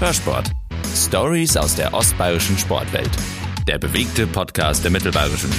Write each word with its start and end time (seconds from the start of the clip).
Hörsport. 0.00 0.50
Stories 0.96 1.58
aus 1.58 1.76
der 1.76 1.92
ostbayerischen 1.92 2.56
Sportwelt. 2.56 3.10
Der 3.68 3.78
bewegte 3.78 4.26
Podcast 4.26 4.82
der 4.82 4.90
Mittelbayerischen. 4.90 5.50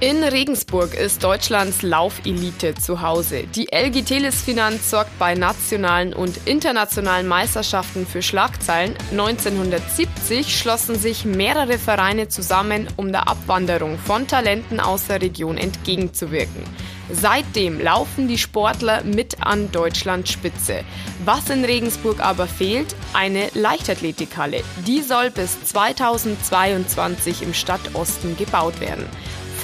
In 0.00 0.24
Regensburg 0.24 0.94
ist 0.94 1.22
Deutschlands 1.22 1.82
Laufelite 1.82 2.74
zu 2.74 3.02
Hause. 3.02 3.44
Die 3.54 3.68
LG 3.70 4.02
Telis 4.02 4.40
Finanz 4.40 4.88
sorgt 4.88 5.18
bei 5.18 5.34
nationalen 5.34 6.14
und 6.14 6.46
internationalen 6.46 7.26
Meisterschaften 7.26 8.06
für 8.06 8.22
Schlagzeilen. 8.22 8.94
1970 9.10 10.58
schlossen 10.58 10.98
sich 10.98 11.26
mehrere 11.26 11.76
Vereine 11.76 12.28
zusammen, 12.28 12.88
um 12.96 13.12
der 13.12 13.28
Abwanderung 13.28 13.98
von 13.98 14.26
Talenten 14.26 14.80
aus 14.80 15.06
der 15.06 15.20
Region 15.20 15.58
entgegenzuwirken. 15.58 16.64
Seitdem 17.10 17.80
laufen 17.80 18.28
die 18.28 18.38
Sportler 18.38 19.04
mit 19.04 19.42
an 19.44 19.70
Deutschlands 19.72 20.30
Spitze. 20.30 20.84
Was 21.24 21.50
in 21.50 21.64
Regensburg 21.64 22.20
aber 22.20 22.46
fehlt, 22.46 22.94
eine 23.12 23.48
Leichtathletikhalle. 23.54 24.62
Die 24.86 25.02
soll 25.02 25.30
bis 25.30 25.62
2022 25.64 27.42
im 27.42 27.54
Stadtosten 27.54 28.36
gebaut 28.36 28.80
werden 28.80 29.06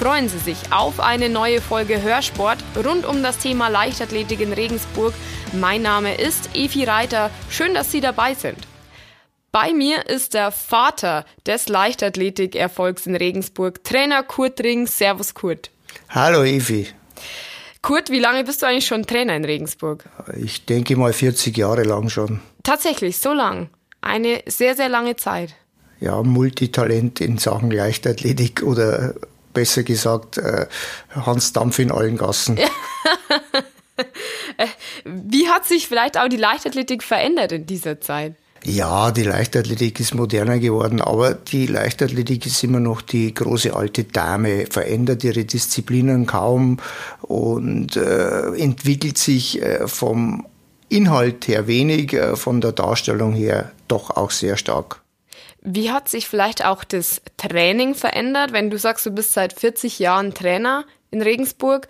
freuen 0.03 0.27
Sie 0.27 0.39
sich 0.39 0.57
auf 0.71 0.99
eine 0.99 1.29
neue 1.29 1.61
Folge 1.61 2.01
Hörsport 2.01 2.57
rund 2.75 3.05
um 3.05 3.23
das 3.23 3.37
Thema 3.37 3.69
Leichtathletik 3.69 4.41
in 4.41 4.51
Regensburg. 4.51 5.13
Mein 5.53 5.81
Name 5.81 6.15
ist 6.15 6.53
Evi 6.55 6.83
Reiter. 6.83 7.29
Schön, 7.49 7.73
dass 7.73 7.89
Sie 7.89 8.01
dabei 8.01 8.33
sind. 8.33 8.57
Bei 9.53 9.71
mir 9.71 10.07
ist 10.07 10.33
der 10.33 10.51
Vater 10.51 11.25
des 11.45 11.69
Leichtathletik-Erfolgs 11.69 13.05
in 13.05 13.15
Regensburg, 13.15 13.83
Trainer 13.83 14.23
Kurt 14.23 14.59
Ring. 14.61 14.87
Servus 14.87 15.33
Kurt. 15.35 15.69
Hallo 16.09 16.43
Evi. 16.43 16.87
Kurt, 17.81 18.09
wie 18.09 18.19
lange 18.19 18.43
bist 18.45 18.61
du 18.61 18.65
eigentlich 18.65 18.85
schon 18.85 19.05
Trainer 19.05 19.35
in 19.35 19.43
Regensburg? 19.43 20.05
Ich 20.37 20.65
denke 20.65 20.95
mal 20.95 21.11
40 21.11 21.57
Jahre 21.57 21.83
lang 21.83 22.09
schon. 22.09 22.39
Tatsächlich, 22.63 23.17
so 23.17 23.33
lang. 23.33 23.69
Eine 23.99 24.41
sehr, 24.47 24.75
sehr 24.75 24.89
lange 24.89 25.15
Zeit. 25.17 25.53
Ja, 25.99 26.23
Multitalent 26.23 27.21
in 27.21 27.37
Sachen 27.37 27.71
Leichtathletik 27.71 28.63
oder 28.63 29.15
besser 29.53 29.83
gesagt 29.83 30.37
äh, 30.37 30.65
Hans 31.13 31.53
Dampf 31.53 31.79
in 31.79 31.91
allen 31.91 32.17
Gassen. 32.17 32.57
Wie 35.05 35.47
hat 35.49 35.65
sich 35.65 35.87
vielleicht 35.87 36.17
auch 36.17 36.27
die 36.27 36.37
Leichtathletik 36.37 37.03
verändert 37.03 37.51
in 37.51 37.65
dieser 37.65 38.01
Zeit? 38.01 38.35
Ja, 38.65 39.11
die 39.11 39.23
Leichtathletik 39.23 39.99
ist 39.99 40.13
moderner 40.13 40.57
geworden, 40.57 41.01
aber 41.01 41.33
die 41.33 41.67
Leichtathletik 41.67 42.45
ist 42.45 42.63
immer 42.63 42.79
noch 42.79 43.01
die 43.01 43.33
große 43.33 43.75
alte 43.75 44.05
Dame, 44.05 44.67
verändert 44.69 45.23
ihre 45.25 45.43
Disziplinen 45.43 46.25
kaum 46.25 46.77
und 47.21 47.97
äh, 47.97 48.55
entwickelt 48.55 49.17
sich 49.17 49.61
äh, 49.61 49.87
vom 49.87 50.45
Inhalt 50.87 51.47
her 51.47 51.67
wenig, 51.67 52.13
äh, 52.13 52.37
von 52.37 52.61
der 52.61 52.71
Darstellung 52.71 53.33
her 53.33 53.71
doch 53.89 54.11
auch 54.11 54.31
sehr 54.31 54.55
stark. 54.55 55.01
Wie 55.61 55.91
hat 55.91 56.07
sich 56.07 56.27
vielleicht 56.27 56.65
auch 56.65 56.83
das 56.83 57.21
Training 57.37 57.95
verändert? 57.95 58.53
Wenn 58.53 58.69
du 58.69 58.77
sagst, 58.77 59.05
du 59.05 59.11
bist 59.11 59.33
seit 59.33 59.53
40 59.53 59.99
Jahren 59.99 60.33
Trainer 60.33 60.85
in 61.11 61.21
Regensburg, 61.21 61.87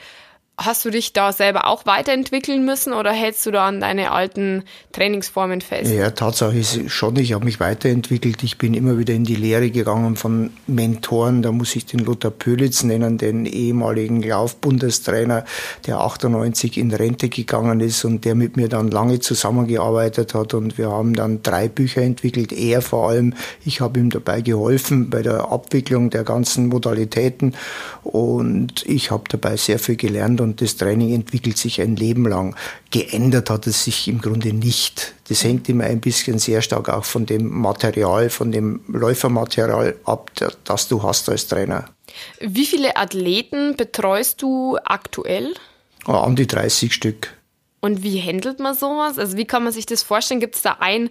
Hast 0.66 0.86
du 0.86 0.92
dich 0.92 1.12
da 1.12 1.34
selber 1.34 1.68
auch 1.68 1.86
weiterentwickeln 1.86 2.64
müssen 2.64 2.94
oder 2.94 3.12
hältst 3.12 3.46
du 3.46 3.52
da 3.52 3.68
an 3.68 3.82
deine 3.82 4.12
alten 4.12 4.64
Trainingsformen 4.94 5.60
fest? 5.60 5.92
Ja, 5.92 6.12
Tatsache 6.12 6.58
ist 6.58 6.90
schon, 6.90 7.18
ich 7.18 7.34
habe 7.34 7.44
mich 7.44 7.60
weiterentwickelt. 7.60 8.44
Ich 8.44 8.58
bin 8.58 8.74
immer 8.74 8.98
wieder 8.98 9.14
in 9.14 9.26
die 9.26 9.36
Lehre 9.36 9.72
gegangen 9.72 10.16
von 10.16 10.52
Mentoren. 10.66 11.42
Da 11.42 11.52
muss 11.52 11.76
ich 11.76 11.86
den 11.86 12.00
Lothar 12.00 12.32
Pölitz 12.32 12.84
nennen, 12.84 13.18
den 13.18 13.46
ehemaligen 13.46 14.24
Laufbundestrainer, 14.24 15.44
der 15.86 16.00
98 16.00 16.78
in 16.78 16.94
Rente 16.94 17.28
gegangen 17.28 17.82
ist 17.82 18.06
und 18.06 18.24
der 18.24 18.36
mit 18.36 18.56
mir 18.56 18.70
dann 18.70 18.90
lange 18.90 19.20
zusammengearbeitet 19.20 20.34
hat. 20.34 20.54
Und 20.54 20.78
wir 20.78 20.90
haben 20.90 21.14
dann 21.14 21.44
drei 21.44 21.68
Bücher 21.68 22.04
entwickelt. 22.04 22.54
Er 22.54 22.82
vor 22.82 23.10
allem. 23.10 23.34
Ich 23.66 23.82
habe 23.82 24.00
ihm 24.00 24.10
dabei 24.10 24.40
geholfen 24.40 25.10
bei 25.10 25.24
der 25.24 25.52
Abwicklung 25.52 26.10
der 26.10 26.24
ganzen 26.24 26.68
Modalitäten 26.68 27.54
und 28.04 28.86
ich 28.86 29.12
habe 29.12 29.24
dabei 29.28 29.58
sehr 29.58 29.80
viel 29.80 29.96
gelernt 29.96 30.40
und 30.40 30.53
das 30.62 30.78
Training 30.78 31.14
entwickelt 31.14 31.58
sich 31.58 31.82
ein 31.82 31.96
Leben 31.96 32.28
lang. 32.28 32.56
Geändert 32.92 33.50
hat 33.50 33.68
es 33.68 33.84
sich 33.84 34.08
im 34.08 34.22
Grunde 34.22 34.54
nicht. 34.54 35.14
Das 35.28 35.44
hängt 35.44 35.70
immer 35.70 35.86
ein 35.86 36.02
bisschen 36.02 36.40
sehr 36.40 36.62
stark 36.62 36.90
auch 36.90 37.06
von 37.06 37.26
dem 37.26 37.50
Material, 37.50 38.30
von 38.30 38.52
dem 38.52 38.82
Läufermaterial 38.88 39.96
ab, 40.06 40.32
das 40.64 40.88
du 40.88 41.04
hast 41.04 41.30
als 41.30 41.48
Trainer. 41.48 41.86
Wie 42.40 42.66
viele 42.66 42.96
Athleten 42.96 43.76
betreust 43.76 44.42
du 44.42 44.78
aktuell? 44.84 45.54
An 46.06 46.36
die 46.36 46.48
30 46.48 46.94
Stück. 46.94 47.34
Und 47.84 48.02
wie 48.02 48.22
handelt 48.22 48.62
man 48.62 48.76
sowas? 48.76 49.20
Also 49.20 49.36
wie 49.36 49.44
kann 49.44 49.66
man 49.66 49.74
sich 49.74 49.86
das 49.86 50.04
vorstellen? 50.04 50.40
Gibt 50.40 50.56
es 50.56 50.62
da 50.62 50.78
ein 50.80 51.10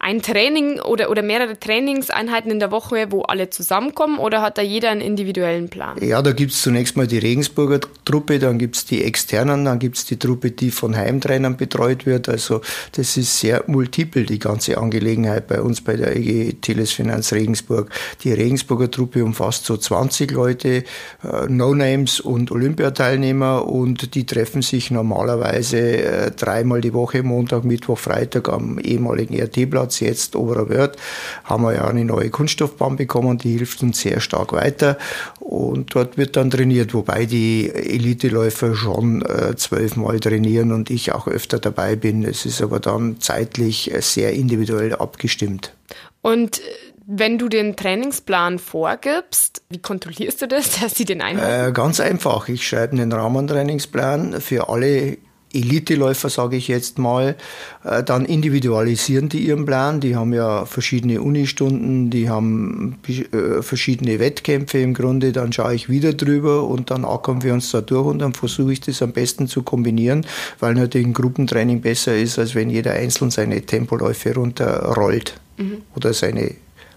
ein 0.00 0.22
Training 0.22 0.78
oder, 0.80 1.10
oder 1.10 1.22
mehrere 1.22 1.58
Trainingseinheiten 1.58 2.52
in 2.52 2.60
der 2.60 2.70
Woche, 2.70 3.08
wo 3.10 3.22
alle 3.22 3.50
zusammenkommen 3.50 4.18
oder 4.18 4.42
hat 4.42 4.56
da 4.56 4.62
jeder 4.62 4.90
einen 4.90 5.00
individuellen 5.00 5.68
Plan? 5.70 5.98
Ja, 6.00 6.22
da 6.22 6.30
gibt 6.30 6.52
es 6.52 6.62
zunächst 6.62 6.96
mal 6.96 7.08
die 7.08 7.18
Regensburger 7.18 7.80
Truppe, 8.04 8.38
dann 8.38 8.58
gibt 8.58 8.76
es 8.76 8.84
die 8.84 9.02
externen, 9.02 9.64
dann 9.64 9.80
gibt 9.80 9.96
es 9.96 10.04
die 10.04 10.16
Truppe, 10.16 10.52
die 10.52 10.70
von 10.70 10.96
Heimtrainern 10.96 11.56
betreut 11.56 12.06
wird. 12.06 12.28
Also 12.28 12.60
das 12.92 13.16
ist 13.16 13.40
sehr 13.40 13.64
multiple, 13.66 14.22
die 14.22 14.38
ganze 14.38 14.78
Angelegenheit 14.78 15.48
bei 15.48 15.60
uns 15.60 15.80
bei 15.80 15.96
der 15.96 16.14
EG 16.14 16.52
Telesfinanz 16.60 17.32
Regensburg. 17.32 17.90
Die 18.22 18.32
Regensburger 18.32 18.92
Truppe 18.92 19.24
umfasst 19.24 19.64
so 19.64 19.76
20 19.76 20.30
Leute, 20.30 20.84
äh, 21.24 21.46
No-Names 21.48 22.20
und 22.20 22.52
Olympiateilnehmer 22.52 23.66
und 23.66 24.14
die 24.14 24.26
treffen 24.26 24.62
sich 24.62 24.92
normalerweise 24.92 25.78
äh, 26.08 26.30
dreimal 26.30 26.80
die 26.80 26.94
Woche, 26.94 27.22
Montag, 27.22 27.64
Mittwoch, 27.64 27.98
Freitag 27.98 28.48
am 28.48 28.78
ehemaligen 28.78 29.34
RT-Platz 29.40 29.78
Platz, 29.78 30.00
jetzt 30.00 30.36
Oberer 30.36 30.68
Wörth, 30.68 30.96
haben 31.44 31.62
wir 31.62 31.74
ja 31.74 31.86
eine 31.86 32.04
neue 32.04 32.30
Kunststoffbahn 32.30 32.96
bekommen, 32.96 33.38
die 33.38 33.56
hilft 33.56 33.82
uns 33.82 34.00
sehr 34.00 34.20
stark 34.20 34.52
weiter. 34.52 34.98
Und 35.40 35.94
dort 35.94 36.18
wird 36.18 36.36
dann 36.36 36.50
trainiert, 36.50 36.94
wobei 36.94 37.26
die 37.26 37.70
Eliteläufer 37.70 38.74
schon 38.74 39.22
äh, 39.22 39.56
zwölfmal 39.56 40.20
trainieren 40.20 40.72
und 40.72 40.90
ich 40.90 41.12
auch 41.12 41.26
öfter 41.26 41.58
dabei 41.58 41.96
bin. 41.96 42.24
Es 42.24 42.44
ist 42.44 42.60
aber 42.60 42.80
dann 42.80 43.20
zeitlich 43.20 43.92
sehr 44.00 44.32
individuell 44.32 44.94
abgestimmt. 44.94 45.74
Und 46.20 46.60
wenn 47.06 47.38
du 47.38 47.48
den 47.48 47.74
Trainingsplan 47.74 48.58
vorgibst, 48.58 49.62
wie 49.70 49.78
kontrollierst 49.78 50.42
du 50.42 50.48
das, 50.48 50.72
dass 50.80 50.94
sie 50.94 51.04
den 51.04 51.22
einhalten? 51.22 51.70
Äh, 51.70 51.72
ganz 51.72 52.00
einfach. 52.00 52.48
Ich 52.48 52.66
schreibe 52.66 52.92
einen 52.92 53.12
Rahmentrainingsplan 53.12 54.40
für 54.40 54.68
alle 54.68 55.16
Eliteläufer, 55.52 56.28
sage 56.28 56.56
ich 56.56 56.68
jetzt 56.68 56.98
mal, 56.98 57.36
äh, 57.84 58.02
dann 58.02 58.24
individualisieren 58.24 59.28
die 59.28 59.40
ihren 59.40 59.64
Plan. 59.64 60.00
Die 60.00 60.14
haben 60.14 60.32
ja 60.34 60.66
verschiedene 60.66 61.22
Unistunden, 61.22 62.10
die 62.10 62.28
haben 62.28 62.98
äh, 63.08 63.62
verschiedene 63.62 64.18
Wettkämpfe 64.18 64.78
im 64.78 64.94
Grunde. 64.94 65.32
Dann 65.32 65.52
schaue 65.52 65.74
ich 65.74 65.88
wieder 65.88 66.12
drüber 66.12 66.64
und 66.64 66.90
dann 66.90 67.04
ackern 67.04 67.42
wir 67.42 67.54
uns 67.54 67.70
da 67.70 67.80
durch 67.80 68.06
und 68.06 68.18
dann 68.18 68.34
versuche 68.34 68.72
ich 68.72 68.80
das 68.80 69.00
am 69.00 69.12
besten 69.12 69.48
zu 69.48 69.62
kombinieren, 69.62 70.26
weil 70.60 70.74
natürlich 70.74 71.06
ein 71.06 71.14
Gruppentraining 71.14 71.80
besser 71.80 72.16
ist, 72.16 72.38
als 72.38 72.54
wenn 72.54 72.68
jeder 72.68 72.92
einzeln 72.92 73.30
seine 73.30 73.62
Tempoläufe 73.62 74.34
runterrollt 74.34 75.40
mhm. 75.56 75.78
oder 75.94 76.12
seine 76.12 76.54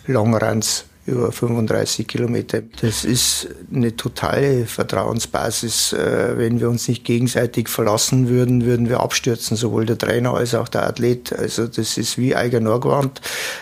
Longruns 0.08 0.86
über 1.06 1.32
35 1.32 2.08
Kilometer. 2.08 2.62
Das 2.82 3.04
ist 3.04 3.48
eine 3.74 3.96
totale 3.96 4.66
Vertrauensbasis. 4.66 5.94
Äh, 5.94 6.38
wenn 6.38 6.60
wir 6.60 6.70
uns 6.70 6.88
nicht 6.88 7.04
gegenseitig 7.04 7.70
verlassen 7.70 8.30
würden, 8.30 8.66
würden 8.66 8.88
wir 8.88 9.00
abstürzen, 9.00 9.58
sowohl 9.58 9.86
der 9.86 9.98
Trainer 9.98 10.34
als 10.34 10.54
auch 10.54 10.68
der 10.68 10.88
Athlet. 10.88 11.34
Also 11.34 11.68
das 11.68 11.98
ist 11.98 12.18
wie 12.18 12.36
Eigenorgwand. 12.36 13.22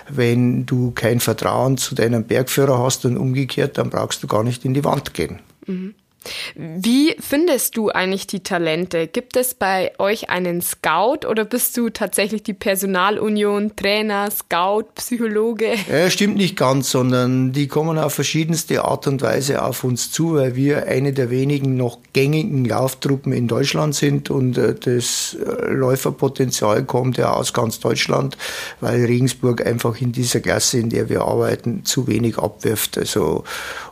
Wenn 0.09 0.65
du 0.65 0.91
kein 0.91 1.19
Vertrauen 1.19 1.77
zu 1.77 1.95
deinem 1.95 2.25
Bergführer 2.25 2.77
hast 2.79 3.05
und 3.05 3.17
umgekehrt, 3.17 3.77
dann 3.77 3.89
brauchst 3.89 4.21
du 4.23 4.27
gar 4.27 4.43
nicht 4.43 4.65
in 4.65 4.73
die 4.73 4.83
Wand 4.83 5.13
gehen. 5.13 5.39
Mhm. 5.65 5.93
Wie 6.55 7.15
findest 7.19 7.77
du 7.77 7.89
eigentlich 7.89 8.27
die 8.27 8.41
Talente? 8.41 9.07
Gibt 9.07 9.35
es 9.35 9.53
bei 9.53 9.91
euch 9.99 10.29
einen 10.29 10.61
Scout 10.61 11.27
oder 11.27 11.45
bist 11.45 11.75
du 11.77 11.89
tatsächlich 11.89 12.43
die 12.43 12.53
Personalunion, 12.53 13.75
Trainer, 13.75 14.29
Scout, 14.31 14.85
Psychologe? 14.95 15.73
Ja, 15.89 16.09
stimmt 16.09 16.37
nicht 16.37 16.55
ganz, 16.55 16.91
sondern 16.91 17.51
die 17.51 17.67
kommen 17.67 17.97
auf 17.97 18.13
verschiedenste 18.13 18.83
Art 18.83 19.07
und 19.07 19.21
Weise 19.21 19.63
auf 19.63 19.83
uns 19.83 20.11
zu, 20.11 20.35
weil 20.35 20.55
wir 20.55 20.85
eine 20.85 21.13
der 21.13 21.29
wenigen 21.29 21.77
noch 21.77 21.99
gängigen 22.13 22.63
Lauftruppen 22.65 23.33
in 23.33 23.47
Deutschland 23.47 23.95
sind 23.95 24.29
und 24.29 24.57
äh, 24.57 24.75
das 24.75 25.35
äh, 25.35 25.71
Läuferpotenzial 25.71 26.83
kommt 26.85 27.17
ja 27.17 27.33
aus 27.33 27.53
ganz 27.53 27.79
Deutschland, 27.79 28.37
weil 28.81 29.05
Regensburg 29.05 29.65
einfach 29.65 29.99
in 29.99 30.11
dieser 30.11 30.39
Klasse, 30.39 30.79
in 30.79 30.89
der 30.89 31.09
wir 31.09 31.21
arbeiten, 31.21 31.85
zu 31.85 32.07
wenig 32.07 32.37
abwirft. 32.37 32.97
Also 32.97 33.43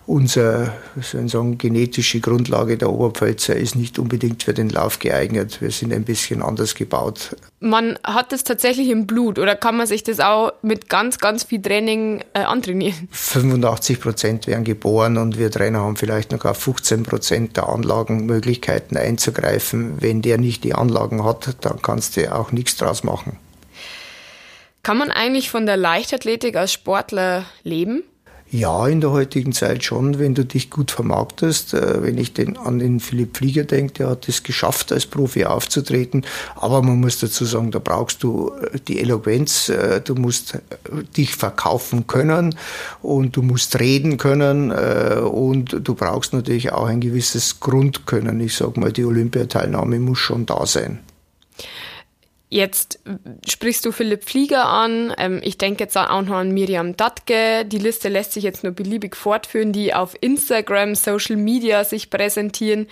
unser, 0.07 0.73
sagen, 1.01 1.57
genetische 1.57 2.21
Grundlage 2.21 2.77
der 2.77 2.89
Oberpfälzer 2.89 3.55
ist 3.55 3.75
nicht 3.75 3.99
unbedingt 3.99 4.43
für 4.43 4.53
den 4.53 4.69
Lauf 4.69 4.99
geeignet. 4.99 5.61
Wir 5.61 5.69
sind 5.69 5.91
ein 5.91 6.05
bisschen 6.05 6.41
anders 6.41 6.75
gebaut. 6.75 7.35
Man 7.59 7.99
hat 8.05 8.31
das 8.31 8.45
tatsächlich 8.45 8.87
im 8.89 9.05
Blut 9.05 9.37
oder 9.37 9.55
kann 9.55 9.75
man 9.75 9.85
sich 9.85 10.03
das 10.03 10.21
auch 10.21 10.53
mit 10.61 10.87
ganz, 10.87 11.17
ganz 11.17 11.43
viel 11.43 11.61
Training 11.61 12.23
äh, 12.33 12.39
antrainieren? 12.39 13.09
85 13.11 13.99
Prozent 13.99 14.47
werden 14.47 14.63
geboren 14.63 15.17
und 15.17 15.37
wir 15.37 15.51
Trainer 15.51 15.79
haben 15.79 15.97
vielleicht 15.97 16.31
noch 16.31 16.45
auf 16.45 16.57
15 16.57 17.03
Prozent 17.03 17.57
der 17.57 17.67
Anlagenmöglichkeiten 17.67 18.95
einzugreifen. 18.95 20.01
Wenn 20.01 20.21
der 20.21 20.37
nicht 20.37 20.63
die 20.63 20.73
Anlagen 20.73 21.25
hat, 21.25 21.57
dann 21.61 21.81
kannst 21.81 22.15
du 22.15 22.33
auch 22.33 22.53
nichts 22.53 22.77
draus 22.77 23.03
machen. 23.03 23.37
Kann 24.83 24.97
man 24.97 25.11
eigentlich 25.11 25.51
von 25.51 25.65
der 25.65 25.75
Leichtathletik 25.75 26.55
als 26.55 26.71
Sportler 26.71 27.43
leben? 27.63 28.03
Ja, 28.49 28.87
in 28.87 29.01
der 29.01 29.11
heutigen 29.11 29.51
Zeit 29.51 29.83
schon, 29.83 30.19
wenn 30.19 30.33
du 30.33 30.45
dich 30.45 30.69
gut 30.69 30.91
vermarktest. 30.91 31.73
Äh, 31.73 32.01
wenn 32.01 32.17
ich 32.17 32.31
den, 32.31 32.55
an 32.55 32.79
den 32.79 33.01
Philipp 33.01 33.35
Flieger 33.35 33.65
denke, 33.65 33.93
der 33.93 34.09
hat 34.09 34.29
es 34.29 34.43
geschafft, 34.43 34.93
als 34.93 35.05
Profi 35.05 35.43
aufzutreten. 35.43 36.25
Aber 36.55 36.81
man 36.81 37.01
muss 37.01 37.19
dazu 37.19 37.43
sagen, 37.43 37.71
da 37.71 37.79
brauchst 37.79 38.23
du 38.23 38.53
äh, 38.53 38.79
die 38.87 39.01
Eloquenz, 39.01 39.67
äh, 39.67 39.99
du 39.99 40.15
musst 40.15 40.59
dich 41.17 41.35
verkaufen 41.35 42.07
können 42.07 42.55
und 43.01 43.35
du 43.35 43.41
musst 43.41 43.79
reden 43.79 44.17
können 44.17 44.71
und 44.71 45.75
du 45.83 45.95
brauchst 45.95 46.33
natürlich 46.33 46.71
auch 46.71 46.85
ein 46.85 47.01
gewisses 47.01 47.59
Grundkönnen. 47.59 48.39
Ich 48.39 48.55
sag 48.55 48.77
mal, 48.77 48.91
die 48.91 49.05
Olympiateilnahme 49.05 49.99
muss 49.99 50.19
schon 50.19 50.45
da 50.45 50.65
sein. 50.65 50.99
Jetzt 52.49 52.99
sprichst 53.45 53.85
du 53.85 53.91
Philipp 53.91 54.23
Flieger 54.23 54.65
an. 54.65 55.13
Ähm, 55.17 55.41
ich 55.43 55.57
denke 55.57 55.83
jetzt 55.83 55.97
auch 55.97 56.21
noch 56.21 56.35
an 56.35 56.51
Miriam 56.51 56.95
Dattke. 56.95 57.65
Die 57.65 57.77
Liste 57.77 58.07
lässt 58.07 58.31
sich 58.31 58.43
jetzt 58.43 58.63
nur 58.63 58.71
beliebig 58.71 59.17
fortführen, 59.17 59.73
die 59.73 59.93
auf 59.93 60.15
Instagram, 60.21 60.95
Social 60.95 61.35
Media 61.35 61.83
sich 61.83 62.09
präsentieren. 62.09 62.87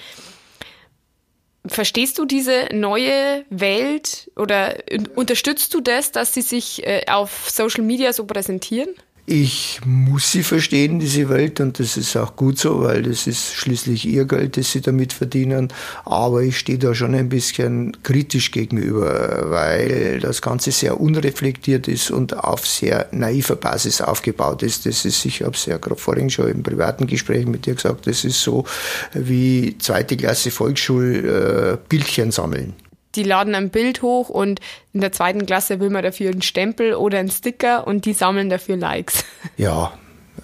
Verstehst 1.65 2.19
du 2.19 2.25
diese 2.25 2.67
neue 2.73 3.45
Welt 3.49 4.29
oder 4.35 4.75
unterstützt 5.15 5.73
du 5.73 5.79
das, 5.79 6.11
dass 6.11 6.33
sie 6.33 6.41
sich 6.41 6.85
äh, 6.85 7.05
auf 7.07 7.49
Social 7.49 7.83
Media 7.83 8.11
so 8.11 8.25
präsentieren? 8.25 8.89
Ich 9.27 9.81
muss 9.83 10.31
sie 10.31 10.43
verstehen, 10.43 10.99
diese 10.99 11.29
Welt, 11.29 11.59
und 11.59 11.79
das 11.79 11.97
ist 11.97 12.15
auch 12.15 12.35
gut 12.35 12.59
so, 12.59 12.83
weil 12.83 13.01
das 13.01 13.25
ist 13.25 13.55
schließlich 13.55 14.05
ihr 14.05 14.25
Geld, 14.25 14.55
das 14.55 14.71
sie 14.71 14.81
damit 14.81 15.13
verdienen. 15.13 15.69
Aber 16.05 16.43
ich 16.43 16.59
stehe 16.59 16.77
da 16.77 16.93
schon 16.93 17.15
ein 17.15 17.27
bisschen 17.27 17.97
kritisch 18.03 18.51
gegenüber, 18.51 19.49
weil 19.49 20.19
das 20.19 20.43
Ganze 20.43 20.69
sehr 20.71 21.01
unreflektiert 21.01 21.87
ist 21.87 22.11
und 22.11 22.37
auf 22.37 22.67
sehr 22.67 23.07
naiver 23.11 23.55
Basis 23.55 23.99
aufgebaut 23.99 24.61
ist. 24.61 24.85
Das 24.85 25.05
ist, 25.05 25.25
ich 25.25 25.41
habe 25.41 25.53
es 25.55 25.65
ja 25.65 25.77
gerade 25.77 25.99
vorhin 25.99 26.29
schon 26.29 26.49
im 26.49 26.61
privaten 26.61 27.07
Gespräch 27.07 27.47
mit 27.47 27.65
dir 27.65 27.73
gesagt, 27.73 28.05
das 28.05 28.25
ist 28.25 28.39
so 28.43 28.65
wie 29.13 29.75
zweite 29.79 30.17
Klasse 30.17 30.51
Volksschul 30.51 31.79
äh, 31.79 31.87
Bildchen 31.89 32.29
sammeln 32.29 32.75
die 33.15 33.23
laden 33.23 33.55
ein 33.55 33.69
Bild 33.69 34.01
hoch 34.01 34.29
und 34.29 34.59
in 34.93 35.01
der 35.01 35.11
zweiten 35.11 35.45
Klasse 35.45 35.79
will 35.79 35.89
man 35.89 36.03
dafür 36.03 36.31
einen 36.31 36.41
Stempel 36.41 36.93
oder 36.93 37.19
einen 37.19 37.31
Sticker 37.31 37.87
und 37.87 38.05
die 38.05 38.13
sammeln 38.13 38.49
dafür 38.49 38.77
Likes. 38.77 39.23
Ja, 39.57 39.93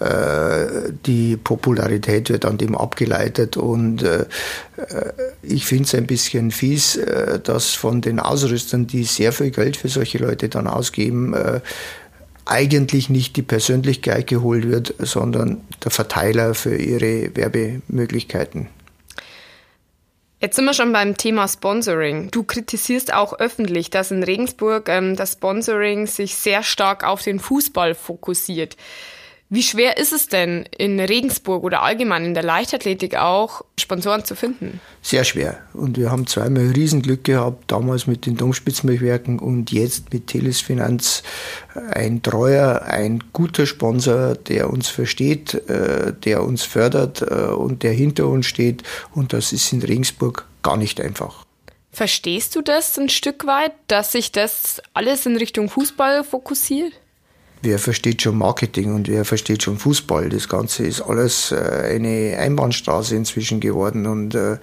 äh, 0.00 0.90
die 1.04 1.36
Popularität 1.36 2.30
wird 2.30 2.44
an 2.44 2.56
dem 2.56 2.74
abgeleitet 2.76 3.56
und 3.56 4.02
äh, 4.02 4.22
äh, 4.76 5.12
ich 5.42 5.66
finde 5.66 5.84
es 5.84 5.94
ein 5.94 6.06
bisschen 6.06 6.50
fies, 6.50 6.98
dass 7.44 7.74
von 7.74 8.00
den 8.00 8.18
Ausrüstern, 8.18 8.86
die 8.86 9.04
sehr 9.04 9.32
viel 9.32 9.50
Geld 9.50 9.76
für 9.76 9.88
solche 9.88 10.18
Leute 10.18 10.48
dann 10.48 10.66
ausgeben, 10.66 11.34
eigentlich 12.44 13.10
nicht 13.10 13.36
die 13.36 13.42
Persönlichkeit 13.42 14.26
geholt 14.26 14.68
wird, 14.68 14.94
sondern 14.98 15.60
der 15.84 15.90
Verteiler 15.90 16.54
für 16.54 16.76
ihre 16.76 17.34
Werbemöglichkeiten. 17.36 18.68
Jetzt 20.42 20.56
sind 20.56 20.64
wir 20.64 20.74
schon 20.74 20.92
beim 20.92 21.16
Thema 21.16 21.46
Sponsoring. 21.46 22.32
Du 22.32 22.42
kritisierst 22.42 23.14
auch 23.14 23.34
öffentlich, 23.34 23.90
dass 23.90 24.10
in 24.10 24.24
Regensburg 24.24 24.88
ähm, 24.88 25.14
das 25.14 25.34
Sponsoring 25.34 26.08
sich 26.08 26.34
sehr 26.34 26.64
stark 26.64 27.04
auf 27.04 27.22
den 27.22 27.38
Fußball 27.38 27.94
fokussiert. 27.94 28.76
Wie 29.54 29.62
schwer 29.62 29.98
ist 29.98 30.14
es 30.14 30.28
denn 30.28 30.64
in 30.78 30.98
Regensburg 30.98 31.62
oder 31.62 31.82
allgemein 31.82 32.24
in 32.24 32.32
der 32.32 32.42
Leichtathletik 32.42 33.16
auch, 33.16 33.60
Sponsoren 33.78 34.24
zu 34.24 34.34
finden? 34.34 34.80
Sehr 35.02 35.24
schwer. 35.24 35.58
Und 35.74 35.98
wir 35.98 36.10
haben 36.10 36.26
zweimal 36.26 36.68
Riesenglück 36.68 37.24
gehabt, 37.24 37.70
damals 37.70 38.06
mit 38.06 38.24
den 38.24 38.38
Domspitzmilchwerken 38.38 39.38
und 39.38 39.70
jetzt 39.70 40.10
mit 40.10 40.28
Teles 40.28 40.62
Finanz. 40.62 41.22
Ein 41.90 42.22
treuer, 42.22 42.80
ein 42.86 43.22
guter 43.34 43.66
Sponsor, 43.66 44.36
der 44.36 44.70
uns 44.70 44.88
versteht, 44.88 45.52
äh, 45.68 46.14
der 46.14 46.44
uns 46.44 46.62
fördert 46.62 47.20
äh, 47.20 47.34
und 47.52 47.82
der 47.82 47.92
hinter 47.92 48.28
uns 48.28 48.46
steht. 48.46 48.82
Und 49.14 49.34
das 49.34 49.52
ist 49.52 49.70
in 49.70 49.82
Regensburg 49.82 50.46
gar 50.62 50.78
nicht 50.78 50.98
einfach. 50.98 51.44
Verstehst 51.90 52.56
du 52.56 52.62
das 52.62 52.98
ein 52.98 53.10
Stück 53.10 53.46
weit, 53.46 53.72
dass 53.88 54.12
sich 54.12 54.32
das 54.32 54.80
alles 54.94 55.26
in 55.26 55.36
Richtung 55.36 55.68
Fußball 55.68 56.24
fokussiert? 56.24 56.94
Wer 57.62 57.78
versteht 57.78 58.22
schon 58.22 58.36
Marketing 58.36 58.94
und 58.94 59.08
wer 59.08 59.24
versteht 59.24 59.62
schon 59.62 59.78
Fußball. 59.78 60.28
Das 60.28 60.48
Ganze 60.48 60.84
ist 60.84 61.00
alles 61.00 61.52
äh, 61.52 61.94
eine 61.94 62.36
Einbahnstraße 62.38 63.16
inzwischen 63.16 63.60
geworden 63.60 64.06
und 64.06 64.34
äh, 64.34 64.58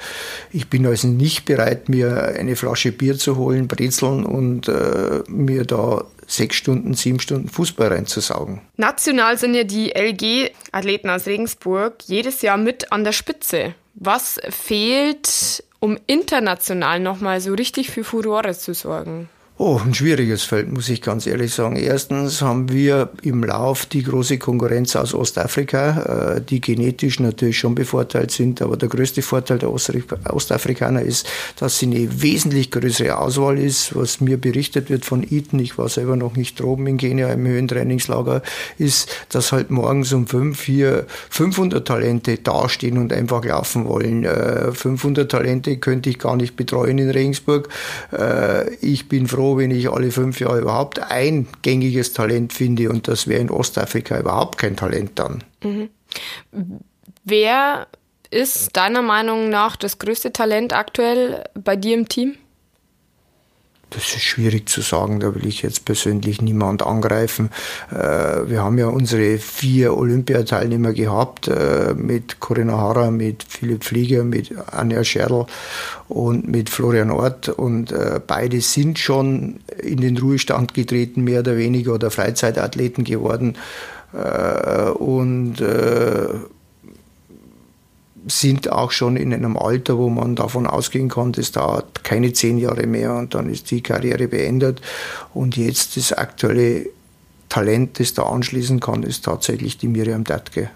ich 0.52 0.70
bin 0.70 0.86
also 0.86 1.08
nicht 1.08 1.46
bereit, 1.46 1.90
mir 1.90 2.36
eine 2.38 2.56
Flasche 2.56 2.92
Bier 2.92 3.18
zu 3.18 3.38
holen, 3.38 3.68
Brezeln 3.68 4.26
und 4.26 4.68
äh, 4.68 5.24
mir 5.28 5.66
da 5.66 6.06
sechs 6.28 6.58
Stunden, 6.58 6.94
sieben 6.94 7.20
Stunden 7.20 7.50
Fußball 7.50 7.88
reinzusaugen. 7.88 8.62
National 8.78 9.38
sind 9.38 9.56
ja 9.56 9.64
die 9.64 9.92
LG-Athleten 9.96 11.10
aus 11.10 11.26
Regensburg 11.26 11.96
jedes 12.06 12.42
Jahr 12.42 12.58
mit 12.58 12.92
an 12.92 13.04
der 13.04 13.14
Spitze. 13.14 13.74
Was 13.96 14.40
fehlt, 14.50 15.64
um 15.80 15.98
international 16.06 17.00
nochmal 17.00 17.42
so 17.42 17.54
richtig 17.54 17.90
für 17.90 18.04
Furore 18.04 18.56
zu 18.58 18.74
sorgen? 18.74 19.30
Oh, 19.62 19.78
ein 19.86 19.94
schwieriges 19.94 20.44
Feld, 20.44 20.72
muss 20.72 20.88
ich 20.88 21.02
ganz 21.02 21.28
ehrlich 21.28 21.54
sagen. 21.54 21.76
Erstens 21.76 22.42
haben 22.42 22.72
wir 22.72 23.10
im 23.24 23.44
Lauf 23.44 23.86
die 23.86 24.04
große 24.04 24.38
Konkurrenz 24.38 24.96
aus 24.96 25.14
Ostafrika, 25.14 26.38
äh, 26.38 26.42
die 26.42 26.62
genetisch 26.62 27.20
natürlich 27.20 27.60
schon 27.60 27.76
bevorteilt 27.76 28.32
sind. 28.32 28.62
Aber 28.62 28.78
der 28.78 28.88
größte 28.88 29.22
Vorteil 29.22 29.60
der 29.60 29.70
Ostafrikaner 29.70 31.02
ist, 31.02 31.28
dass 31.58 31.78
sie 31.78 31.88
eine 31.88 32.22
wesentlich 32.22 32.72
größere 32.72 33.18
Auswahl 33.18 33.60
ist. 33.60 33.98
Was 33.98 34.22
mir 34.22 34.38
berichtet 34.38 34.90
wird 34.90 35.04
von 35.04 35.24
Eton, 35.30 35.60
ich 35.60 35.78
war 35.78 35.90
selber 35.90 36.16
noch 36.16 36.38
nicht 36.38 36.58
droben 36.58 36.88
in 36.88 36.96
Kenia 36.96 37.28
im 37.28 37.46
Höhentrainingslager, 37.46 38.42
ist, 38.78 39.10
dass 39.28 39.52
halt 39.52 39.72
morgens 39.72 40.14
um 40.14 40.26
fünf 40.26 40.62
hier 40.62 41.06
500 41.32 41.86
Talente 41.86 42.38
dastehen 42.38 42.98
und 42.98 43.12
einfach 43.12 43.44
laufen 43.44 43.90
wollen. 43.90 44.26
500 44.74 45.26
äh, 45.26 45.28
Talente 45.28 45.78
könnte 45.80 46.10
ich 46.10 46.18
gar 46.18 46.38
nicht 46.38 46.56
betreuen 46.56 46.98
in 46.98 47.10
Regensburg. 47.10 47.68
Äh, 48.18 48.74
ich 48.76 49.10
bin 49.10 49.28
froh, 49.28 49.49
wenn 49.58 49.72
ich 49.72 49.90
alle 49.90 50.12
fünf 50.12 50.40
Jahre 50.40 50.60
überhaupt 50.60 51.00
ein 51.00 51.48
gängiges 51.62 52.14
Talent 52.14 52.54
finde 52.54 52.90
und 52.90 53.08
das 53.08 53.28
wäre 53.28 53.42
in 53.42 53.50
Ostafrika 53.50 54.20
überhaupt 54.20 54.58
kein 54.58 54.76
Talent 54.76 55.12
dann. 55.16 55.44
Mhm. 55.64 55.90
Wer 57.24 57.88
ist 58.32 58.76
deiner 58.78 59.02
Meinung 59.02 59.50
nach 59.50 59.76
das 59.76 60.00
größte 60.00 60.32
Talent 60.32 60.74
aktuell 60.74 61.44
bei 61.56 61.76
dir 61.76 61.96
im 61.96 62.08
Team? 62.08 62.36
Das 63.92 64.04
ist 64.16 64.22
schwierig 64.22 64.70
zu 64.70 64.82
sagen, 64.82 65.20
da 65.20 65.34
will 65.34 65.48
ich 65.48 65.64
jetzt 65.64 65.86
persönlich 65.86 66.42
niemand 66.42 66.84
angreifen. 66.84 67.50
Äh, 67.92 68.48
wir 68.48 68.64
haben 68.64 68.78
ja 68.78 68.88
unsere 68.88 69.40
vier 69.40 69.98
Olympiateilnehmer 69.98 70.94
gehabt, 70.94 71.48
äh, 71.48 71.96
mit 71.96 72.40
Corinna 72.40 72.78
Harrer, 72.78 73.10
mit 73.10 73.44
Philipp 73.48 73.84
Flieger, 73.84 74.24
mit 74.24 74.54
Anja 74.72 75.04
Scherl 75.04 75.48
und 76.08 76.48
mit 76.48 76.70
Florian 76.70 77.10
Ort. 77.10 77.50
Und 77.50 77.92
äh, 77.92 78.22
beide 78.26 78.62
sind 78.62 79.00
schon 79.00 79.60
in 79.82 80.02
den 80.02 80.18
Ruhestand 80.18 80.76
getreten, 80.76 81.24
mehr 81.24 81.40
oder 81.40 81.58
weniger, 81.58 81.96
oder 81.96 82.12
Freizeitathleten 82.12 83.04
geworden. 83.04 83.58
Und 84.12 85.62
sind 88.30 88.72
auch 88.72 88.92
schon 88.92 89.16
in 89.16 89.34
einem 89.34 89.58
Alter, 89.58 89.98
wo 89.98 90.10
man 90.10 90.36
davon 90.36 90.68
ausgehen 90.68 91.10
kann, 91.10 91.32
das 91.32 91.52
dauert 91.52 92.04
keine 92.04 92.34
zehn 92.34 92.58
Jahre 92.58 92.88
mehr 92.88 93.16
und 93.16 93.34
dann 93.34 93.50
ist 93.50 93.72
die 93.72 93.82
Karriere 93.82 94.28
beendet. 94.28 94.82
Und 95.34 95.58
jetzt 95.58 95.98
das 95.98 96.14
aktuelle 96.14 96.88
Talent, 97.50 98.00
das 98.00 98.14
da 98.14 98.24
anschließen 98.24 98.80
kann, 98.80 99.04
ist 99.04 99.26
tatsächlich 99.26 99.78
die 99.78 99.88
Miriam 99.88 100.24
Dattke. 100.24 100.70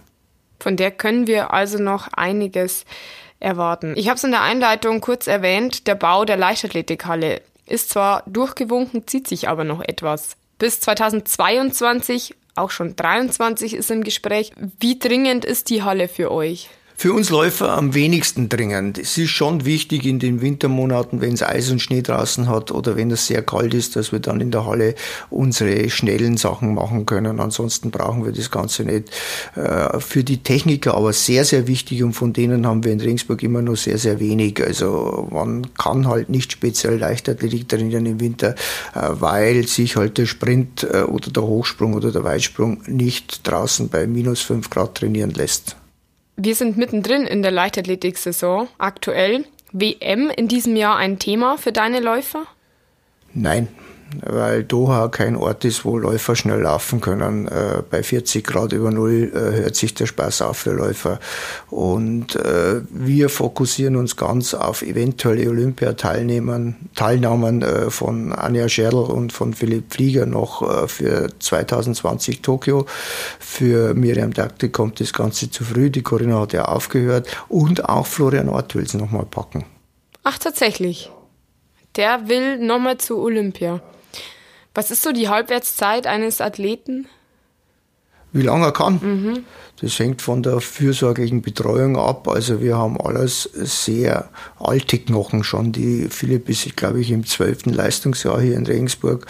Von 0.59 0.77
der 0.77 0.91
können 0.91 1.27
wir 1.27 1.53
also 1.53 1.77
noch 1.77 2.07
einiges 2.13 2.85
erwarten. 3.39 3.93
Ich 3.97 4.07
habe 4.07 4.17
es 4.17 4.23
in 4.23 4.31
der 4.31 4.41
Einleitung 4.41 5.01
kurz 5.01 5.27
erwähnt, 5.27 5.87
der 5.87 5.95
Bau 5.95 6.25
der 6.25 6.37
Leichtathletikhalle 6.37 7.41
ist 7.65 7.89
zwar 7.89 8.23
durchgewunken, 8.27 9.07
zieht 9.07 9.27
sich 9.27 9.49
aber 9.49 9.63
noch 9.63 9.81
etwas. 9.81 10.37
Bis 10.59 10.79
2022, 10.79 12.35
auch 12.55 12.71
schon 12.71 12.95
23 12.95 13.73
ist 13.73 13.91
im 13.91 14.03
Gespräch. 14.03 14.51
Wie 14.79 14.99
dringend 14.99 15.45
ist 15.45 15.69
die 15.69 15.83
Halle 15.83 16.07
für 16.07 16.31
euch? 16.31 16.69
Für 17.03 17.11
uns 17.11 17.29
Läufer 17.29 17.73
am 17.73 17.93
wenigsten 17.95 18.47
dringend. 18.47 18.97
Es 18.97 19.17
ist 19.17 19.31
schon 19.31 19.65
wichtig 19.65 20.05
in 20.05 20.19
den 20.19 20.39
Wintermonaten, 20.39 21.19
wenn 21.19 21.33
es 21.33 21.43
Eis 21.43 21.69
und 21.69 21.81
Schnee 21.81 22.01
draußen 22.01 22.47
hat 22.47 22.71
oder 22.71 22.95
wenn 22.95 23.11
es 23.11 23.27
sehr 23.27 23.41
kalt 23.41 23.73
ist, 23.73 23.97
dass 23.97 24.13
wir 24.13 24.21
dann 24.21 24.39
in 24.39 24.51
der 24.51 24.65
Halle 24.65 24.95
unsere 25.29 25.89
schnellen 25.89 26.37
Sachen 26.37 26.73
machen 26.73 27.05
können. 27.05 27.41
Ansonsten 27.41 27.91
brauchen 27.91 28.23
wir 28.23 28.31
das 28.31 28.51
Ganze 28.51 28.85
nicht. 28.85 29.09
Äh, 29.55 29.99
für 29.99 30.23
die 30.23 30.43
Techniker 30.43 30.95
aber 30.95 31.11
sehr, 31.11 31.43
sehr 31.43 31.67
wichtig 31.67 32.03
und 32.03 32.13
von 32.13 32.31
denen 32.31 32.65
haben 32.65 32.85
wir 32.85 32.93
in 32.93 33.01
Ringsburg 33.01 33.43
immer 33.43 33.61
noch 33.61 33.75
sehr, 33.75 33.97
sehr 33.97 34.21
wenig. 34.21 34.63
Also 34.65 35.27
man 35.29 35.73
kann 35.73 36.07
halt 36.07 36.29
nicht 36.29 36.53
speziell 36.53 36.99
Leichtathletik 36.99 37.67
trainieren 37.67 38.05
im 38.05 38.21
Winter, 38.21 38.55
äh, 38.95 39.09
weil 39.19 39.67
sich 39.67 39.97
halt 39.97 40.17
der 40.17 40.25
Sprint 40.25 40.87
äh, 40.89 41.01
oder 41.01 41.31
der 41.31 41.43
Hochsprung 41.43 41.95
oder 41.95 42.13
der 42.13 42.23
Weitsprung 42.23 42.81
nicht 42.87 43.45
draußen 43.45 43.89
bei 43.89 44.07
minus 44.07 44.39
fünf 44.39 44.69
Grad 44.69 44.95
trainieren 44.95 45.31
lässt. 45.31 45.75
Wir 46.35 46.55
sind 46.55 46.77
mittendrin 46.77 47.27
in 47.27 47.41
der 47.43 47.51
Leichtathletik-Saison 47.51 48.67
aktuell. 48.77 49.45
WM 49.71 50.29
in 50.29 50.47
diesem 50.47 50.75
Jahr 50.75 50.97
ein 50.97 51.19
Thema 51.19 51.57
für 51.57 51.71
deine 51.71 51.99
Läufer? 51.99 52.45
Nein, 53.33 53.67
weil 54.21 54.63
Doha 54.63 55.07
kein 55.07 55.35
Ort 55.35 55.65
ist, 55.65 55.85
wo 55.85 55.97
Läufer 55.97 56.35
schnell 56.35 56.61
laufen 56.61 57.01
können. 57.01 57.47
Äh, 57.47 57.83
bei 57.89 58.03
40 58.03 58.45
Grad 58.45 58.73
über 58.73 58.91
Null 58.91 59.31
äh, 59.33 59.61
hört 59.61 59.75
sich 59.75 59.93
der 59.93 60.05
Spaß 60.05 60.41
auf 60.43 60.57
für 60.57 60.71
Läufer. 60.71 61.19
Und 61.69 62.35
äh, 62.35 62.81
wir 62.89 63.29
fokussieren 63.29 63.95
uns 63.95 64.15
ganz 64.15 64.53
auf 64.53 64.81
eventuelle 64.81 65.49
Olympiateilnahmen 65.49 66.89
Teilnahmen 66.95 67.61
äh, 67.61 67.89
von 67.89 68.31
Anja 68.33 68.69
Scherl 68.69 68.95
und 68.95 69.33
von 69.33 69.53
Philipp 69.53 69.93
Flieger 69.93 70.25
noch 70.25 70.61
äh, 70.61 70.87
für 70.87 71.29
2020 71.39 72.41
Tokio. 72.41 72.85
Für 73.39 73.93
Miriam 73.93 74.33
Dakte 74.33 74.69
kommt 74.69 74.99
das 74.99 75.13
Ganze 75.13 75.49
zu 75.49 75.63
früh. 75.63 75.89
Die 75.89 76.03
Corinna 76.03 76.39
hat 76.41 76.53
ja 76.53 76.65
aufgehört. 76.65 77.27
Und 77.49 77.89
auch 77.89 78.07
Florian 78.07 78.49
Ort 78.49 78.75
will 78.75 78.83
es 78.83 78.93
nochmal 78.93 79.25
packen. 79.25 79.65
Ach, 80.23 80.37
tatsächlich. 80.37 81.11
Der 81.95 82.27
will 82.27 82.57
nochmal 82.57 82.97
zu 82.97 83.19
Olympia. 83.19 83.81
Was 84.73 84.91
ist 84.91 85.03
so 85.03 85.11
die 85.11 85.29
Halbwertszeit 85.29 86.07
eines 86.07 86.41
Athleten? 86.41 87.07
Wie 88.31 88.41
lange 88.41 88.65
er 88.65 88.71
kann. 88.71 88.99
Mhm. 89.01 89.45
Das 89.81 89.99
hängt 89.99 90.21
von 90.21 90.43
der 90.43 90.61
fürsorglichen 90.61 91.41
Betreuung 91.41 91.97
ab. 91.97 92.27
Also 92.27 92.61
wir 92.61 92.77
haben 92.77 92.99
alles 93.01 93.49
sehr 93.53 94.29
alte 94.59 94.99
Knochen 94.99 95.43
schon. 95.43 95.71
Die 95.71 96.07
Philipp 96.09 96.47
ist, 96.47 96.77
glaube 96.77 97.01
ich, 97.01 97.11
im 97.11 97.25
zwölften 97.25 97.73
Leistungsjahr 97.73 98.39
hier 98.39 98.55
in 98.55 98.65
Regensburg 98.65 99.25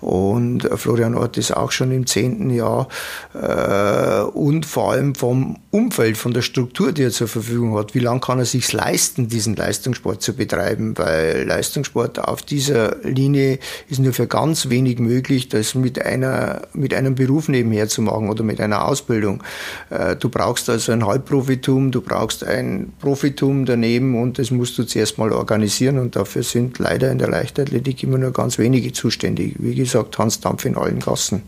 und 0.00 0.68
Florian 0.76 1.14
Ort 1.14 1.38
ist 1.38 1.56
auch 1.56 1.72
schon 1.72 1.90
im 1.90 2.06
zehnten 2.06 2.50
Jahr. 2.50 2.88
Äh, 3.34 4.22
und 4.22 4.66
vor 4.66 4.92
allem 4.92 5.14
vom 5.14 5.58
Umfeld, 5.70 6.16
von 6.16 6.32
der 6.34 6.42
Struktur, 6.42 6.92
die 6.92 7.02
er 7.02 7.10
zur 7.10 7.28
Verfügung 7.28 7.76
hat. 7.76 7.94
Wie 7.94 8.00
lange 8.00 8.20
kann 8.20 8.38
er 8.38 8.44
sich 8.44 8.72
leisten, 8.72 9.28
diesen 9.28 9.56
Leistungssport 9.56 10.22
zu 10.22 10.34
betreiben? 10.34 10.96
Weil 10.98 11.44
Leistungssport 11.46 12.18
auf 12.18 12.42
dieser 12.42 12.96
Linie 13.02 13.58
ist 13.88 13.98
nur 13.98 14.12
für 14.12 14.26
ganz 14.26 14.68
wenig 14.68 14.98
möglich, 14.98 15.48
das 15.48 15.74
mit 15.74 16.00
einer, 16.00 16.62
mit 16.74 16.92
einem 16.94 17.14
Beruf 17.14 17.48
nebenher 17.48 17.88
zu 17.88 18.02
machen 18.02 18.28
oder 18.28 18.44
mit 18.44 18.60
einer 18.60 18.86
Ausbildung. 18.86 19.42
Äh, 19.90 20.16
du 20.16 20.28
brauchst 20.28 20.68
also 20.68 20.92
ein 20.92 21.06
Halbprofitum, 21.06 21.90
du 21.90 22.00
brauchst 22.00 22.44
ein 22.44 22.92
Profitum 23.00 23.64
daneben 23.66 24.20
und 24.20 24.38
das 24.38 24.50
musst 24.50 24.78
du 24.78 24.84
zuerst 24.84 25.18
mal 25.18 25.32
organisieren 25.32 25.98
und 25.98 26.16
dafür 26.16 26.42
sind 26.42 26.78
leider 26.78 27.10
in 27.10 27.18
der 27.18 27.28
Leichtathletik 27.28 28.02
immer 28.02 28.18
nur 28.18 28.32
ganz 28.32 28.58
wenige 28.58 28.92
zuständig. 28.92 29.56
Wie 29.58 29.74
gesagt, 29.74 30.18
Hans 30.18 30.40
Dampf 30.40 30.64
in 30.64 30.76
allen 30.76 31.00
Gassen 31.00 31.42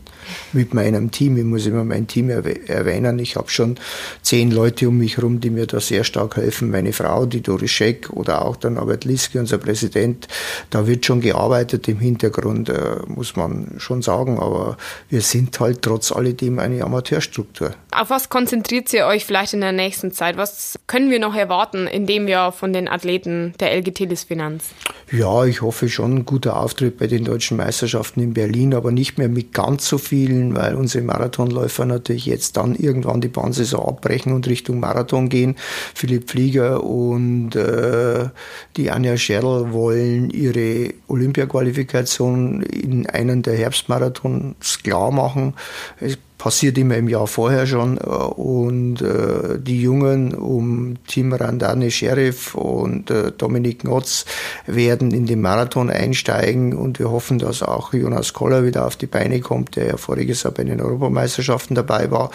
mit 0.53 0.73
meinem 0.73 1.11
Team. 1.11 1.37
Ich 1.37 1.43
muss 1.43 1.65
immer 1.65 1.83
mein 1.83 2.07
Team 2.07 2.29
erwähnen. 2.29 3.19
Ich 3.19 3.35
habe 3.35 3.49
schon 3.49 3.75
zehn 4.21 4.51
Leute 4.51 4.87
um 4.87 4.97
mich 4.97 5.17
herum, 5.17 5.39
die 5.39 5.49
mir 5.49 5.65
da 5.65 5.79
sehr 5.79 6.03
stark 6.03 6.37
helfen. 6.37 6.69
Meine 6.69 6.93
Frau, 6.93 7.25
die 7.25 7.41
Doris 7.41 7.71
Scheck 7.71 8.09
oder 8.11 8.45
auch 8.45 8.55
der 8.55 8.69
Norbert 8.71 9.05
Liske, 9.05 9.39
unser 9.39 9.57
Präsident. 9.57 10.27
Da 10.69 10.87
wird 10.87 11.05
schon 11.05 11.21
gearbeitet 11.21 11.87
im 11.87 11.99
Hintergrund, 11.99 12.69
äh, 12.69 12.97
muss 13.07 13.35
man 13.35 13.75
schon 13.77 14.01
sagen. 14.01 14.39
Aber 14.39 14.77
wir 15.09 15.21
sind 15.21 15.59
halt 15.59 15.81
trotz 15.81 16.11
alledem 16.11 16.59
eine 16.59 16.83
Amateurstruktur. 16.83 17.73
Auf 17.91 18.09
was 18.09 18.28
konzentriert 18.29 18.93
ihr 18.93 19.05
euch 19.05 19.25
vielleicht 19.25 19.53
in 19.53 19.61
der 19.61 19.71
nächsten 19.71 20.11
Zeit? 20.11 20.37
Was 20.37 20.79
können 20.87 21.09
wir 21.09 21.19
noch 21.19 21.35
erwarten 21.35 21.87
in 21.87 22.05
dem 22.05 22.27
Jahr 22.27 22.51
von 22.51 22.73
den 22.73 22.87
Athleten 22.87 23.53
der 23.59 23.75
LG 23.75 23.91
Telis 23.91 24.23
Finanz? 24.23 24.65
Ja, 25.11 25.45
ich 25.45 25.61
hoffe 25.61 25.89
schon 25.89 26.17
ein 26.17 26.25
guter 26.25 26.57
Auftritt 26.57 26.99
bei 26.99 27.07
den 27.07 27.25
deutschen 27.25 27.57
Meisterschaften 27.57 28.21
in 28.21 28.33
Berlin, 28.35 28.75
aber 28.75 28.91
nicht 28.91 29.17
mehr 29.17 29.27
mit 29.27 29.53
ganz 29.53 29.87
so 29.87 29.97
vielen, 29.97 30.55
weil 30.55 30.75
unsere 30.75 31.03
Marathonläufer 31.03 31.85
natürlich 31.85 32.27
jetzt 32.27 32.57
dann 32.57 32.75
irgendwann 32.75 33.19
die 33.19 33.27
Bahnsaison 33.27 33.87
abbrechen 33.87 34.33
und 34.33 34.47
Richtung 34.47 34.79
Marathon 34.79 35.29
gehen. 35.29 35.55
Philipp 35.95 36.29
Flieger 36.29 36.83
und 36.83 37.55
äh, 37.55 38.29
die 38.77 38.91
Anja 38.91 39.17
Scherl 39.17 39.73
wollen 39.73 40.29
ihre 40.29 40.93
Olympiaqualifikation 41.07 42.61
in 42.61 43.07
einen 43.07 43.41
der 43.41 43.57
Herbstmarathons 43.57 44.83
klar 44.83 45.11
machen. 45.11 45.55
Es 45.99 46.19
passiert 46.39 46.77
immer 46.77 46.95
im 46.95 47.07
Jahr 47.07 47.27
vorher 47.27 47.67
schon. 47.67 47.97
Äh, 47.97 48.01
und 48.01 49.01
äh, 49.01 49.59
die 49.59 49.81
Jungen 49.81 50.33
um 50.33 50.95
Tim 51.05 51.33
Randani 51.33 51.91
Sheriff 51.91 52.55
und 52.55 53.11
äh, 53.11 53.31
Dominik 53.31 53.83
Notz 53.83 54.25
werden 54.65 55.11
in 55.11 55.27
den 55.27 55.41
Marathon 55.41 55.91
einsteigen 55.91 56.73
und 56.73 56.97
wir 56.97 57.11
hoffen, 57.11 57.37
dass 57.37 57.61
auch 57.61 57.93
Jonas 57.93 58.33
Koller 58.33 58.65
wieder 58.65 58.87
auf 58.87 58.95
die 58.95 59.05
Beine 59.05 59.41
kommt, 59.41 59.75
der 59.75 59.87
ja 59.87 59.97
voriges 59.97 60.43
Jahr 60.43 60.53
bei 60.53 60.63
den 60.63 60.81
Europameisterschaften 60.81 61.75
dabei 61.75 62.09
war. 62.09 62.31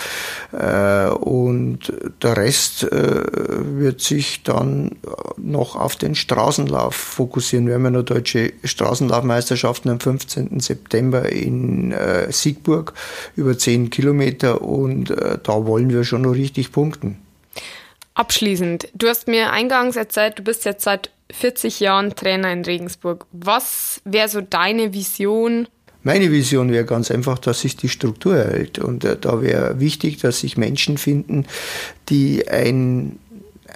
Äh, 0.52 1.10
und 1.10 1.92
der 2.22 2.36
Rest 2.36 2.84
äh, 2.84 2.90
wird 2.92 4.02
sich 4.02 4.42
dann 4.42 4.92
noch 5.38 5.76
auf 5.76 5.96
den 5.96 6.14
Straßenlauf 6.14 6.94
fokussieren. 6.94 7.66
Wir 7.66 7.74
haben 7.74 7.84
ja 7.84 7.90
noch 7.90 8.02
deutsche 8.02 8.52
Straßenlaufmeisterschaften 8.62 9.90
am 9.90 9.98
15. 9.98 10.60
September 10.60 11.30
in 11.30 11.92
äh, 11.92 12.30
Siegburg 12.30 12.92
über 13.34 13.56
zehn 13.56 13.90
Kilometer 13.94 14.62
und 14.62 15.10
äh, 15.10 15.38
da 15.42 15.66
wollen 15.66 15.90
wir 15.90 16.04
schon 16.04 16.22
noch 16.22 16.34
richtig 16.34 16.72
punkten. 16.72 17.18
Abschließend, 18.14 18.88
du 18.94 19.08
hast 19.08 19.28
mir 19.28 19.52
eingangs 19.52 19.96
erzählt, 19.96 20.38
du 20.38 20.42
bist 20.42 20.64
jetzt 20.64 20.84
seit 20.84 21.10
40 21.32 21.80
Jahren 21.80 22.14
Trainer 22.14 22.52
in 22.52 22.64
Regensburg. 22.64 23.26
Was 23.32 24.00
wäre 24.04 24.28
so 24.28 24.40
deine 24.40 24.92
Vision? 24.92 25.68
Meine 26.02 26.30
Vision 26.30 26.70
wäre 26.70 26.84
ganz 26.84 27.10
einfach, 27.10 27.38
dass 27.38 27.60
sich 27.60 27.76
die 27.76 27.88
Struktur 27.88 28.36
erhält. 28.36 28.78
Und 28.78 29.04
äh, 29.04 29.16
da 29.18 29.40
wäre 29.40 29.80
wichtig, 29.80 30.18
dass 30.18 30.40
sich 30.40 30.56
Menschen 30.56 30.98
finden, 30.98 31.46
die 32.08 32.48
ein 32.48 33.18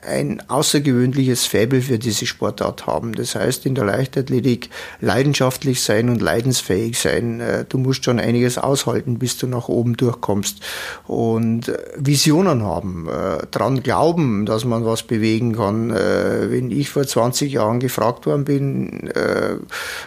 ein 0.09 0.43
außergewöhnliches 0.49 1.47
Faible 1.47 1.83
für 1.83 1.99
diese 1.99 2.27
Sportart 2.27 2.87
haben. 2.87 3.13
Das 3.13 3.35
heißt, 3.35 3.67
in 3.67 3.75
der 3.75 3.85
Leichtathletik 3.85 4.71
leidenschaftlich 5.01 5.83
sein 5.83 6.09
und 6.09 6.23
leidensfähig 6.23 6.99
sein. 6.99 7.41
Äh, 7.41 7.65
du 7.69 7.79
musst 7.79 8.05
schon 8.05 8.19
einiges 8.19 8.59
aushalten, 8.59 9.19
bis 9.19 9.37
du 9.37 9.47
nach 9.47 9.69
oben 9.69 9.97
durchkommst. 9.97 10.61
Und 11.07 11.69
äh, 11.69 11.79
Visionen 11.97 12.63
haben, 12.63 13.09
äh, 13.09 13.47
dran 13.51 13.83
glauben, 13.83 14.47
dass 14.47 14.65
man 14.65 14.85
was 14.85 15.03
bewegen 15.03 15.57
kann. 15.57 15.91
Wenn 15.91 16.71
ich 16.71 16.91
vor 16.91 17.07
20 17.07 17.53
Jahren 17.53 17.81
gefragt 17.81 18.27
worden 18.27 18.45
bin, 18.45 19.11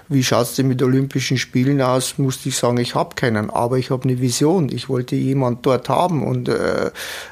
wie 0.10 0.24
schaut's 0.24 0.56
denn 0.56 0.68
mit 0.68 0.82
Olympischen 0.82 1.38
Spielen 1.38 1.82
aus, 1.82 2.18
musste 2.18 2.50
ich 2.50 2.58
sagen, 2.58 2.78
ich 2.78 2.96
habe 2.96 3.16
keinen, 3.16 3.50
aber 3.50 3.78
ich 3.78 3.92
habe 3.92 4.04
eine 4.04 4.20
Vision. 4.20 4.70
Ich 4.72 4.90
wollte 4.90 5.16
jemand 5.16 5.66
dort 5.66 5.90
haben. 5.90 6.24
Und 6.24 6.50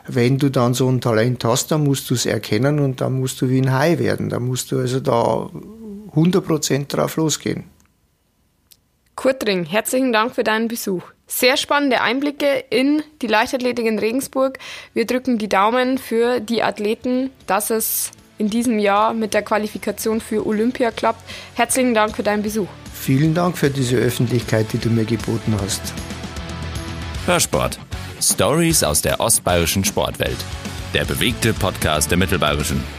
wenn 0.08 0.38
du 0.38 0.50
dann 0.50 0.74
so 0.74 0.88
ein 0.90 1.02
Talent 1.02 1.44
hast, 1.44 1.72
dann 1.72 1.84
musst 1.84 2.10
du 2.10 2.14
es 2.14 2.26
erkennen 2.26 2.59
erkennen 2.60 2.80
und 2.80 3.02
dann 3.02 3.20
musst 3.20 3.42
du 3.42 3.50
wie 3.50 3.62
ein 3.62 3.74
Hai 3.74 4.00
werden. 4.00 4.30
Da 4.30 4.40
musst 4.40 4.72
du 4.72 4.80
also 4.80 5.00
da 5.00 5.50
100% 6.14 6.88
drauf 6.88 7.16
losgehen. 7.18 7.66
Kurt 9.16 9.46
Ring, 9.46 9.66
herzlichen 9.66 10.14
Dank 10.14 10.36
für 10.36 10.44
deinen 10.44 10.68
Besuch. 10.68 11.04
Sehr 11.28 11.58
spannende 11.58 12.02
Einblicke 12.02 12.64
in 12.70 13.04
die 13.22 13.28
Leichtathletik 13.28 13.86
in 13.86 14.00
Regensburg. 14.00 14.58
Wir 14.94 15.06
drücken 15.06 15.38
die 15.38 15.50
Daumen 15.50 15.98
für 15.98 16.40
die 16.40 16.64
Athleten, 16.64 17.30
dass 17.46 17.70
es 17.70 18.12
in 18.38 18.50
diesem 18.50 18.80
Jahr 18.80 19.14
mit 19.14 19.34
der 19.34 19.42
Qualifikation 19.42 20.22
für 20.22 20.48
Olympia 20.48 20.92
klappt. 20.92 21.22
Herzlichen 21.56 21.94
Dank 21.94 22.16
für 22.16 22.24
deinen 22.24 22.42
Besuch. 22.42 22.70
Vielen 22.94 23.34
Dank 23.34 23.58
für 23.58 23.70
diese 23.70 23.98
Öffentlichkeit, 23.98 24.68
die 24.72 24.78
du 24.78 24.90
mir 24.90 25.06
geboten 25.06 25.54
hast. 25.62 25.82
Hörsport. 27.26 27.78
Stories 28.22 28.84
aus 28.84 29.02
der 29.02 29.20
ostbayerischen 29.20 29.84
Sportwelt 29.86 30.38
der 30.94 31.06
bewegte 31.06 31.54
Podcast 31.54 32.10
der 32.12 32.18
Mittelbayerischen. 32.18 32.99